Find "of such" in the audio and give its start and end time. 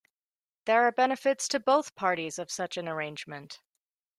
2.39-2.75